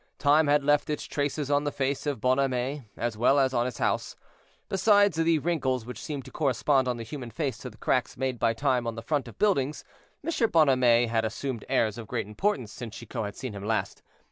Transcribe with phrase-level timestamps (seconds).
[0.17, 3.77] Time had left its traces on the face of Bonhomet, as well as on his
[3.77, 4.15] house.
[4.67, 8.39] Besides the wrinkles which seem to correspond on the human face to the cracks made
[8.39, 9.83] by time on the front of buildings,
[10.27, 10.49] M.
[10.49, 14.01] Bonhomet had assumed airs of great importance since Chicot had seen him last.